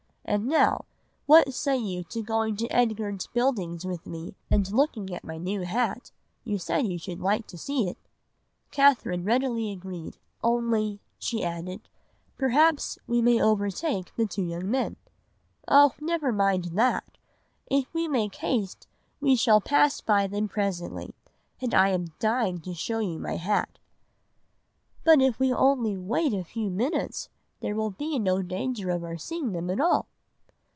[0.23, 0.85] And now,
[1.25, 5.61] what say you to going to Edgar's Buildings with me and looking at my new
[5.65, 6.11] hat?
[6.45, 10.19] You said you should like to see it.' [Illustration: COWPER] "Catherine readily agreed.
[10.41, 11.81] 'Only,' she added,
[12.37, 14.95] 'perhaps we may overtake the two young men.'
[15.67, 15.95] "'Oh!
[15.99, 17.17] never mind that!
[17.69, 18.87] If we make haste
[19.19, 21.13] we shall pass by them presently,
[21.59, 23.79] and I am dying to show you my hat.'
[25.03, 27.27] "'But if we only wait a few minutes
[27.59, 30.07] there will be no danger of our seeing them at all.